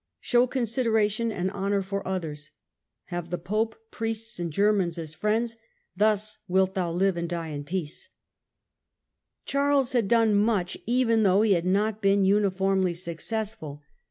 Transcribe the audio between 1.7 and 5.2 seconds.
for others. Have the Pope, Priests and Germans as